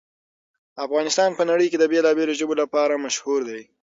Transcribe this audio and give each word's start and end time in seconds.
افغانستان 0.85 1.29
په 1.35 1.43
نړۍ 1.49 1.67
کې 1.71 1.77
د 1.79 1.83
بېلابېلو 1.91 2.37
ژبو 2.39 2.53
لپاره 2.61 3.01
مشهور 3.05 3.39
دی. 3.49 3.61